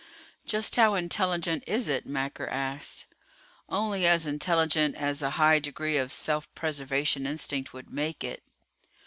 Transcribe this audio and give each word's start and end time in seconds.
"Just 0.47 0.77
how 0.77 0.95
intelligent 0.95 1.63
is 1.67 1.87
it?" 1.87 2.07
Macker 2.07 2.47
asked. 2.47 3.05
"Only 3.69 4.07
as 4.07 4.25
intelligent 4.25 4.95
as 4.95 5.21
a 5.21 5.29
high 5.37 5.59
degree 5.59 5.97
of 5.97 6.11
self 6.11 6.51
preservation 6.55 7.27
instinct 7.27 7.71
would 7.71 7.91
make 7.93 8.23
it." 8.23 8.41